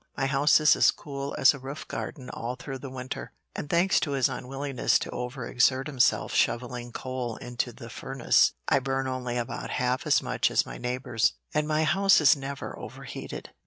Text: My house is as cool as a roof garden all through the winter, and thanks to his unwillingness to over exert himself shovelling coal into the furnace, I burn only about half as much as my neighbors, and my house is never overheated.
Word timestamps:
My 0.17 0.25
house 0.25 0.59
is 0.59 0.75
as 0.75 0.89
cool 0.89 1.35
as 1.37 1.53
a 1.53 1.59
roof 1.59 1.87
garden 1.87 2.31
all 2.31 2.55
through 2.55 2.79
the 2.79 2.89
winter, 2.89 3.33
and 3.55 3.69
thanks 3.69 3.99
to 3.99 4.13
his 4.13 4.29
unwillingness 4.29 4.97
to 4.97 5.11
over 5.11 5.45
exert 5.47 5.85
himself 5.85 6.33
shovelling 6.33 6.91
coal 6.91 7.35
into 7.35 7.71
the 7.71 7.87
furnace, 7.87 8.53
I 8.67 8.79
burn 8.79 9.07
only 9.07 9.37
about 9.37 9.69
half 9.69 10.07
as 10.07 10.23
much 10.23 10.49
as 10.49 10.65
my 10.65 10.79
neighbors, 10.79 11.33
and 11.53 11.67
my 11.67 11.83
house 11.83 12.19
is 12.19 12.35
never 12.35 12.75
overheated. 12.79 13.51